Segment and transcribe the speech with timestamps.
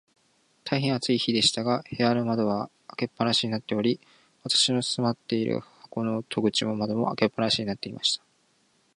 [0.63, 3.99] 大へん暑い日でしたが、部屋の窓は開け放しになっており、
[4.41, 8.23] 私の住まっている箱の戸口も窓も、開け放しになっていました。